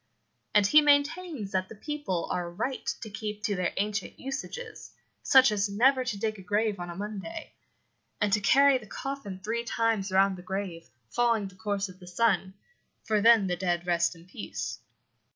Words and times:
And 0.55 0.65
he 0.65 0.81
maintains 0.81 1.51
that 1.51 1.69
the 1.69 1.75
people 1.75 2.27
are 2.31 2.49
right 2.49 2.87
to 3.01 3.09
keep 3.11 3.43
to 3.43 3.55
their 3.55 3.71
ancient 3.77 4.19
usages, 4.19 4.95
such 5.21 5.51
as 5.51 5.69
never 5.69 6.03
to 6.03 6.17
dig 6.17 6.39
a 6.39 6.41
grave 6.41 6.79
on 6.79 6.89
a 6.89 6.95
Monday, 6.95 7.53
and 8.19 8.33
to 8.33 8.39
carry 8.41 8.79
the 8.79 8.87
coffin 8.87 9.39
three 9.43 9.63
times 9.63 10.11
round 10.11 10.39
the 10.39 10.41
grave, 10.41 10.89
following 11.11 11.47
the 11.49 11.53
course 11.55 11.87
of 11.87 11.99
the 11.99 12.07
sun, 12.07 12.55
for 13.03 13.21
then 13.21 13.45
the 13.45 13.55
dead 13.55 13.85
rest 13.85 14.15
in 14.15 14.25
peace. 14.25 14.79